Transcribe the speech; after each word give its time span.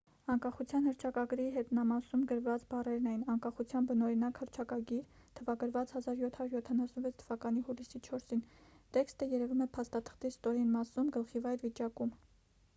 անկախության 0.33 0.85
հռչակագրի 0.89 1.43
հետնամասում 1.57 2.21
գրված 2.31 2.63
բառերն 2.71 3.09
էին 3.11 3.25
անկախության 3.33 3.89
բնօրինակ 3.91 4.39
հռչակագիր 4.43 5.03
թվագրված 5.41 5.93
1776 5.99 7.15
թվականի 7.21 7.63
հուլիսի 7.69 8.03
4-ին 8.09 8.43
տեքստը 8.99 9.29
երևում 9.35 9.63
է 9.67 9.69
փաստաթղթի 9.77 10.33
ստորին 10.39 10.73
մասում 10.79 11.15
գլխիվայր 11.21 11.63
վիճակում 11.69 12.17